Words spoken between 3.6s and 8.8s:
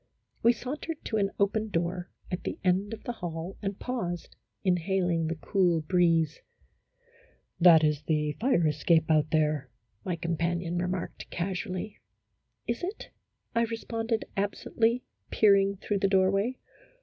and paused, inhaling the cool breeze." That is the fire